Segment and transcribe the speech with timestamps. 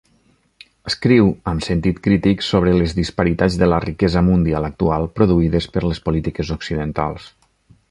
[0.91, 6.03] Escriu amb sentit crític sobre les disparitats de la riquesa mundial actual produïdes per les
[6.09, 7.33] polítiques occidentals.